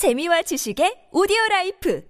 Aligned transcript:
재미와 0.00 0.40
지식의 0.40 1.12
오디오 1.12 1.36
라이프 1.50 2.02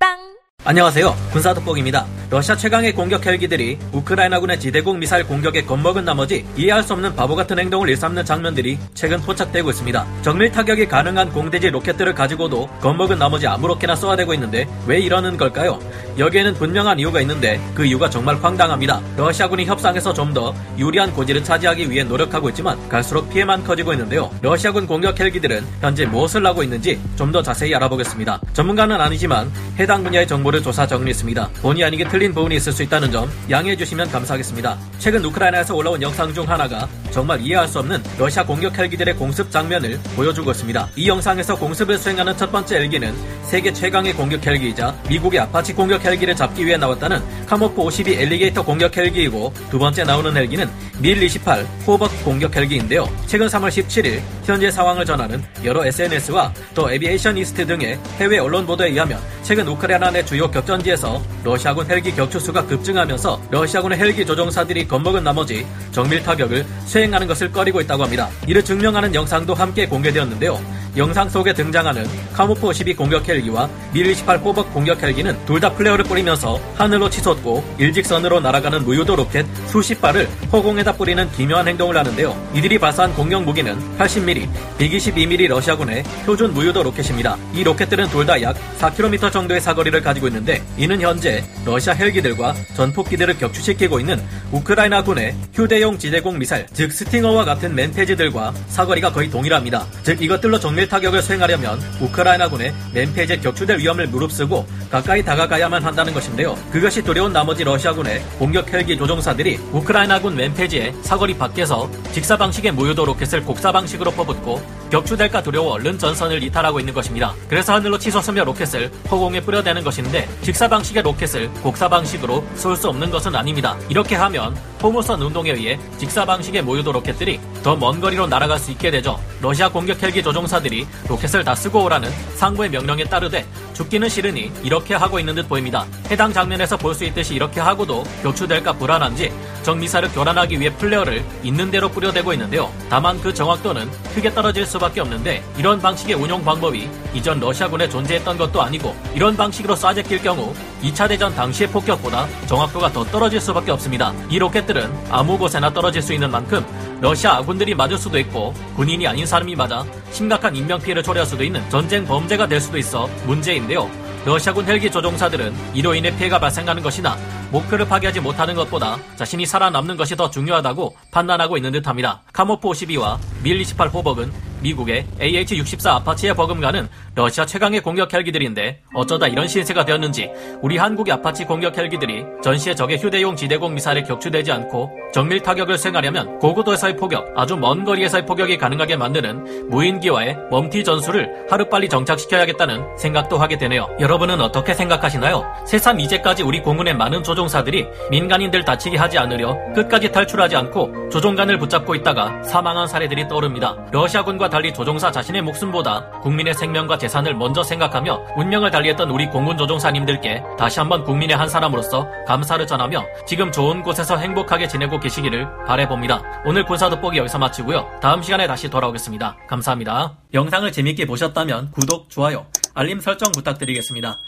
팟빵 0.00 0.16
안녕하세요. 0.64 1.14
군사독복입니다. 1.30 2.06
러시아 2.30 2.56
최강의 2.56 2.94
공격 2.94 3.26
헬기들이 3.26 3.78
우크라이나군의 3.92 4.58
지대공 4.58 4.98
미사일 4.98 5.26
공격에 5.26 5.62
겁먹은 5.62 6.06
나머지 6.06 6.46
이해할 6.56 6.82
수 6.82 6.94
없는 6.94 7.14
바보 7.14 7.36
같은 7.36 7.58
행동을 7.58 7.90
일삼는 7.90 8.24
장면들이 8.24 8.78
최근 8.94 9.20
포착되고 9.20 9.68
있습니다. 9.68 10.22
정밀 10.22 10.50
타격이 10.50 10.88
가능한 10.88 11.34
공대지 11.34 11.68
로켓들을 11.68 12.14
가지고도 12.14 12.66
겁먹은 12.80 13.18
나머지 13.18 13.46
아무렇게나 13.46 13.94
쏘아대고 13.94 14.32
있는데 14.32 14.66
왜 14.86 14.98
이러는 14.98 15.36
걸까요? 15.36 15.78
여기에는 16.18 16.54
분명한 16.54 16.98
이유가 16.98 17.20
있는데 17.20 17.60
그 17.74 17.84
이유가 17.84 18.10
정말 18.10 18.36
황당합니다. 18.42 19.00
러시아군이 19.16 19.64
협상에서 19.64 20.12
좀 20.12 20.28
더 20.28 20.54
유리한 20.76 21.10
고지를 21.14 21.42
차지하기 21.42 21.90
위해 21.90 22.04
노력하고 22.04 22.50
있지만 22.50 22.76
갈수록 22.90 23.30
피해만 23.30 23.64
커지고 23.64 23.94
있는데요. 23.94 24.30
러시아군 24.42 24.86
공격 24.86 25.18
헬기들은 25.18 25.64
현재 25.80 26.04
무엇을 26.04 26.44
하고 26.44 26.62
있는지 26.62 27.00
좀 27.16 27.32
더 27.32 27.42
자세히 27.42 27.74
알아보겠습니다. 27.74 28.38
전문가는 28.52 28.98
아니지만 29.00 29.50
해당 29.78 30.02
분야의 30.04 30.26
정보를 30.28 30.62
조사 30.62 30.86
정리했습니다. 30.86 31.48
본의 31.62 31.84
아니게 31.84 32.06
틀린 32.08 32.34
부분이 32.34 32.56
있을 32.56 32.72
수 32.72 32.82
있다는 32.82 33.10
점 33.10 33.30
양해해 33.50 33.74
주시면 33.76 34.10
감사하겠습니다. 34.10 34.78
최근 34.98 35.24
우크라이나에서 35.24 35.74
올라온 35.74 36.00
영상 36.02 36.32
중 36.34 36.46
하나가 36.48 36.86
정말 37.10 37.40
이해할 37.40 37.66
수 37.68 37.78
없는 37.80 38.02
러시아 38.18 38.44
공격 38.44 38.76
헬기들의 38.76 39.14
공습 39.16 39.50
장면을 39.50 39.98
보여주고 40.16 40.50
있습니다. 40.50 40.88
이 40.96 41.08
영상에서 41.08 41.56
공습을 41.56 41.98
수행하는 41.98 42.36
첫 42.36 42.50
번째 42.50 42.76
헬기는 42.76 43.14
세계 43.42 43.72
최강의 43.72 44.14
공격 44.14 44.46
헬기이자 44.46 44.94
미국의 45.08 45.40
아파치 45.40 45.72
공격 45.72 46.04
헬기를 46.04 46.36
잡기 46.36 46.66
위해 46.66 46.76
나왔다는 46.76 47.22
카모프 47.46 47.80
52 47.80 48.14
엘리게이터 48.14 48.64
공격 48.64 48.96
헬기이고 48.96 49.52
두 49.70 49.78
번째 49.78 50.04
나오는 50.04 50.36
헬기는 50.36 50.68
밀 51.00 51.22
28 51.22 51.64
하보크 51.86 52.24
공격 52.24 52.54
헬기인데요. 52.54 53.08
최근 53.26 53.46
3월 53.46 53.68
17일 53.68 54.20
현재 54.44 54.70
상황을 54.70 55.04
전하는 55.04 55.42
여러 55.64 55.86
SNS와 55.86 56.52
The 56.74 56.90
Aviationist 56.90 57.66
등의 57.66 57.98
해외 58.18 58.38
언론 58.38 58.66
보도에 58.66 58.88
의하면 58.88 59.18
최근 59.42 59.66
우크라이나 59.68 60.10
내 60.10 60.24
주요 60.24 60.50
격전지에서 60.50 61.22
러시아군 61.44 61.88
헬기 61.88 62.14
격추 62.14 62.40
수가 62.40 62.66
급증하면서 62.66 63.40
러시아군의 63.50 63.98
헬기 63.98 64.26
조종사들이 64.26 64.88
겁먹은 64.88 65.22
나머지 65.22 65.66
정밀 65.92 66.22
타격을 66.22 66.66
수행하는 66.98 67.28
것을 67.28 67.52
꺼리고 67.52 67.80
있다고 67.80 68.02
합니다. 68.02 68.28
이를 68.48 68.64
증명하는 68.64 69.14
영상도 69.14 69.54
함께 69.54 69.86
공개되었는데요. 69.86 70.60
영상 70.98 71.28
속에 71.28 71.52
등장하는 71.54 72.04
카모프 72.32 72.66
52 72.66 72.94
공격 72.94 73.26
헬기와 73.28 73.68
밀28 73.94 74.42
호벅 74.42 74.74
공격 74.74 75.00
헬기는 75.00 75.38
둘 75.46 75.58
다 75.58 75.72
플레어를 75.72 76.04
뿌리면서 76.04 76.60
하늘로 76.76 77.10
치솟고 77.10 77.64
일직선으로 77.78 78.38
날아가는 78.40 78.84
무유도 78.84 79.16
로켓 79.16 79.44
수십 79.66 80.00
발을 80.00 80.28
허공에다 80.52 80.92
뿌리는 80.92 81.28
기묘한 81.32 81.66
행동을 81.66 81.96
하는데요. 81.96 82.50
이들이 82.54 82.78
발사한 82.78 83.12
공격 83.14 83.42
무기는 83.44 83.76
80mm, 83.98 84.48
122mm 84.78 85.48
러시아군의 85.48 86.04
표준 86.24 86.52
무유도 86.54 86.82
로켓입니다. 86.84 87.36
이 87.54 87.64
로켓들은 87.64 88.08
둘 88.10 88.24
다 88.28 88.40
약 88.42 88.56
4km 88.78 89.32
정도의 89.32 89.60
사거리를 89.60 90.00
가지고 90.02 90.28
있는데 90.28 90.62
이는 90.76 91.00
현재 91.00 91.42
러시아 91.64 91.94
헬기들과 91.94 92.54
전폭기들을 92.76 93.38
격추시키고 93.38 93.98
있는 94.00 94.20
우크라이나군의 94.52 95.34
휴대용 95.54 95.98
지대공 95.98 96.38
미사일, 96.38 96.66
즉 96.72 96.92
스팅어와 96.92 97.44
같은 97.44 97.74
MANPADS들과 97.74 98.52
사거리가 98.68 99.12
거의 99.12 99.30
동일합니다. 99.30 99.86
즉 100.02 100.20
이것들로 100.22 100.60
정밀 100.60 100.87
타격을 100.88 101.22
수행하려면 101.22 101.80
우크라이나군의 102.00 102.74
MANPADS에 102.92 103.38
격추될 103.38 103.78
위험을 103.78 104.06
무릅쓰고 104.08 104.66
가까이 104.90 105.22
다가가야만 105.22 105.84
한다는 105.84 106.12
것인데요. 106.12 106.56
그것이 106.70 107.02
두려운 107.02 107.32
나머지 107.32 107.64
러시아군의 107.64 108.22
공격 108.38 108.72
헬기 108.72 108.96
조종사들이 108.96 109.58
우크라이나군 109.72 110.34
MANPADS의 110.34 110.94
사거리 111.02 111.36
밖에서 111.36 111.90
직사 112.12 112.36
방식의 112.36 112.72
무유도 112.72 113.04
로켓을 113.04 113.44
곡사 113.44 113.72
방식으로 113.72 114.10
퍼붓고 114.12 114.60
격추될까 114.90 115.42
두려워 115.42 115.72
얼른 115.74 115.98
전선을 115.98 116.42
이탈하고 116.42 116.80
있는 116.80 116.94
것입니다. 116.94 117.34
그래서 117.48 117.74
하늘로 117.74 117.98
치솟으며 117.98 118.44
로켓을 118.44 118.90
허공에 119.10 119.40
뿌려대는 119.42 119.84
것인데 119.84 120.28
직사 120.42 120.66
방식의 120.68 121.02
로켓을 121.02 121.50
곡사 121.62 121.88
방식으로 121.88 122.44
쏠 122.54 122.76
수 122.78 122.88
없는 122.90 123.10
것은 123.10 123.34
아닙니다. 123.34 123.76
이렇게 123.88 124.14
하면 124.14 124.56
포물선 124.78 125.20
운동에 125.20 125.50
의해 125.50 125.76
직사 125.98 126.24
방식의 126.24 126.62
무유도 126.62 126.92
로켓들이 126.92 127.40
더 127.64 127.74
먼 127.74 128.00
거리로 128.00 128.26
날아갈 128.28 128.58
수 128.58 128.70
있게 128.70 128.90
되죠. 128.90 129.18
러시아 129.40 129.68
공격 129.68 130.00
헬기 130.02 130.22
조종사들이 130.22 130.86
로켓을 131.08 131.42
다 131.44 131.54
쓰고 131.54 131.84
오라는 131.84 132.08
상부의 132.36 132.70
명령에 132.70 133.04
따르되 133.04 133.44
죽기는 133.74 134.08
싫으니 134.08 134.50
이렇게 134.62 134.94
하고 134.94 135.18
있는 135.18 135.34
듯 135.34 135.48
보입니다. 135.48 135.86
해당 136.10 136.32
장면에서 136.32 136.76
볼 136.76 136.94
수 136.94 137.04
있듯이 137.04 137.34
이렇게 137.34 137.60
하고도 137.60 138.02
격추될까 138.22 138.72
불안한지 138.74 139.32
적 139.62 139.76
미사일을 139.76 140.08
교란하기 140.12 140.58
위해 140.58 140.70
플레어를 140.74 141.24
있는 141.42 141.70
대로 141.70 141.88
뿌려대고 141.88 142.32
있는데요. 142.32 142.72
다만 142.88 143.20
그 143.20 143.32
정확도는 143.34 143.88
크게 144.14 144.32
떨어질 144.34 144.64
수 144.66 144.77
밖에 144.78 145.00
없는데 145.00 145.42
이런 145.56 145.80
방식의 145.80 146.14
운용 146.14 146.44
방법이 146.44 146.88
이전 147.14 147.40
러시아군에 147.40 147.88
존재했던 147.88 148.36
것도 148.38 148.62
아니고 148.62 148.94
이런 149.14 149.36
방식으로 149.36 149.74
쏴제낄 149.74 150.22
경우 150.22 150.54
2차 150.82 151.08
대전 151.08 151.34
당시의 151.34 151.70
폭격보다 151.70 152.26
정확도가 152.46 152.92
더 152.92 153.04
떨어질 153.04 153.40
수밖에 153.40 153.70
없습니다. 153.72 154.12
이 154.28 154.38
로켓들은 154.38 154.90
아무 155.10 155.38
곳에나 155.38 155.72
떨어질 155.72 156.02
수 156.02 156.12
있는 156.12 156.30
만큼 156.30 156.64
러시아 157.00 157.36
아군들이 157.36 157.74
맞을 157.74 157.98
수도 157.98 158.18
있고 158.18 158.54
군인이 158.76 159.06
아닌 159.06 159.24
사람이 159.26 159.54
맞아 159.54 159.84
심각한 160.10 160.54
인명피해를 160.54 161.02
초래할 161.02 161.26
수도 161.26 161.44
있는 161.44 161.68
전쟁 161.70 162.04
범죄가 162.04 162.46
될 162.46 162.60
수도 162.60 162.78
있어 162.78 163.08
문제인데요. 163.26 163.88
러시아군 164.24 164.66
헬기 164.66 164.90
조종사들은 164.90 165.54
이로 165.74 165.94
인해 165.94 166.14
피해가 166.14 166.38
발생하는 166.38 166.82
것이나 166.82 167.16
목표를 167.50 167.86
파괴하지 167.88 168.20
못하는 168.20 168.54
것보다 168.54 168.98
자신이 169.16 169.46
살아남는 169.46 169.96
것이 169.96 170.16
더 170.16 170.30
중요하다고 170.30 170.96
판단하고 171.10 171.56
있는 171.56 171.72
듯합니다. 171.72 172.22
카모프 172.32 172.68
52와 172.68 173.18
밀 173.42 173.60
28 173.60 173.88
호벅은 173.88 174.30
미국의 174.60 175.06
AH-64 175.20 175.86
아파치에 175.86 176.32
버금가는 176.32 176.88
러시아 177.14 177.46
최강의 177.46 177.80
공격 177.80 178.12
헬기들인데 178.12 178.82
어쩌다 178.94 179.26
이런 179.26 179.46
신세가 179.46 179.84
되었는지 179.84 180.30
우리 180.62 180.76
한국의 180.76 181.14
아파치 181.14 181.44
공격 181.44 181.76
헬기들이 181.76 182.24
전시에 182.42 182.74
적의 182.74 182.98
휴대용 182.98 183.36
지대공 183.36 183.74
미사일에 183.74 184.02
격추되지 184.02 184.52
않고 184.52 184.90
정밀 185.12 185.42
타격을 185.42 185.78
수행하려면 185.78 186.38
고고도에서의 186.38 186.96
포격, 186.96 187.32
아주 187.36 187.56
먼 187.56 187.84
거리에서의 187.84 188.26
포격이 188.26 188.58
가능하게 188.58 188.96
만드는 188.96 189.68
무인기와의 189.70 190.36
MUM-T 190.50 190.84
전술을 190.84 191.46
하루빨리 191.50 191.88
정착시켜야겠다는 191.88 192.98
생각도 192.98 193.38
하게 193.38 193.58
되네요. 193.58 193.88
여러분은 194.00 194.40
어떻게 194.40 194.74
생각하시나요? 194.74 195.44
새삼 195.66 196.00
이제까지 196.00 196.42
우리 196.42 196.60
공군의 196.60 196.94
많은 196.94 197.22
조종사들이 197.38 197.86
민간인들 198.10 198.64
다치게 198.64 198.96
하지 198.96 199.16
않으려 199.16 199.56
끝까지 199.72 200.10
탈출하지 200.10 200.56
않고 200.56 201.08
조종관을 201.10 201.58
붙잡고 201.58 201.94
있다가 201.94 202.42
사망한 202.42 202.88
사례들이 202.88 203.28
떠오릅니다. 203.28 203.76
러시아군과 203.92 204.48
달리 204.48 204.72
조종사 204.72 205.12
자신의 205.12 205.42
목숨보다 205.42 206.10
국민의 206.22 206.54
생명과 206.54 206.98
재산을 206.98 207.34
먼저 207.34 207.62
생각하며 207.62 208.34
운명을 208.36 208.72
달리했던 208.72 209.10
우리 209.10 209.26
공군 209.26 209.56
조종사님들께 209.56 210.42
다시 210.58 210.80
한번 210.80 211.04
국민의 211.04 211.36
한 211.36 211.48
사람으로서 211.48 212.08
감사를 212.26 212.66
전하며 212.66 213.04
지금 213.26 213.52
좋은 213.52 213.82
곳에서 213.82 214.16
행복하게 214.16 214.66
지내고 214.66 214.98
계시기를 214.98 215.46
바래봅니다. 215.64 216.42
오늘 216.44 216.64
군사 216.64 216.90
돋보기 216.90 217.18
여기서 217.18 217.38
마치고요. 217.38 217.88
다음 218.02 218.20
시간에 218.20 218.48
다시 218.48 218.68
돌아오겠습니다. 218.68 219.36
감사합니다. 219.46 220.16
영상을 220.34 220.70
재밌게 220.72 221.06
보셨다면 221.06 221.70
구독, 221.70 222.10
좋아요, 222.10 222.46
알림 222.74 222.98
설정 223.00 223.30
부탁드리겠습니다. 223.30 224.18